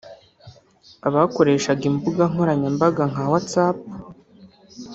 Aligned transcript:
abakoreshaga 1.07 1.83
imbuga 1.91 2.23
nkoranyambaga 2.31 3.03
nka 3.11 3.25
WhatsApp 3.31 3.77